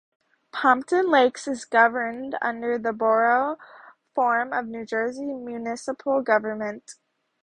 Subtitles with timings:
[0.51, 3.59] Pompton Lakes is governed under the Borough
[4.15, 6.95] form of New Jersey municipal government.